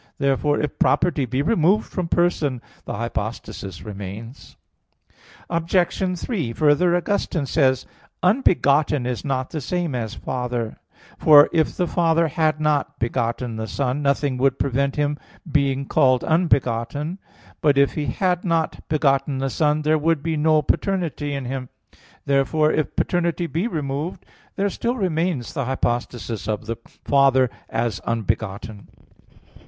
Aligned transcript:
Therefore, 0.17 0.59
if 0.59 0.79
property 0.79 1.25
be 1.25 1.43
removed 1.43 1.85
from 1.87 2.07
person, 2.07 2.59
the 2.85 2.95
hypostasis 2.95 3.83
remains. 3.83 4.57
Obj. 5.47 6.17
3: 6.19 6.53
Further, 6.53 6.95
Augustine 6.95 7.45
says 7.45 7.83
(De 7.83 7.85
Trin. 7.85 7.91
v, 7.91 8.09
6): 8.09 8.17
"Unbegotten 8.63 9.05
is 9.05 9.23
not 9.23 9.51
the 9.51 9.61
same 9.61 9.93
as 9.93 10.15
Father; 10.15 10.77
for 11.19 11.49
if 11.53 11.77
the 11.77 11.85
Father 11.85 12.29
had 12.29 12.59
not 12.59 12.97
begotten 12.97 13.57
the 13.57 13.67
Son, 13.67 14.01
nothing 14.01 14.37
would 14.37 14.57
prevent 14.57 14.95
Him 14.95 15.19
being 15.51 15.85
called 15.85 16.23
unbegotten." 16.23 17.19
But 17.61 17.77
if 17.77 17.93
He 17.93 18.07
had 18.07 18.43
not 18.43 18.79
begotten 18.89 19.37
the 19.37 19.51
Son, 19.51 19.83
there 19.83 19.99
would 19.99 20.23
be 20.23 20.35
no 20.35 20.63
paternity 20.63 21.35
in 21.35 21.45
Him. 21.45 21.69
Therefore, 22.25 22.71
if 22.71 22.95
paternity 22.95 23.45
be 23.45 23.67
removed, 23.67 24.25
there 24.55 24.69
still 24.71 24.95
remains 24.95 25.53
the 25.53 25.65
hypostasis 25.65 26.47
of 26.47 26.65
the 26.65 26.77
Father 27.05 27.51
as 27.69 27.99
unbegotten. 28.03 28.87